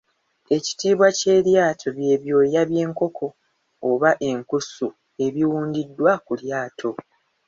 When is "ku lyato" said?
6.25-6.91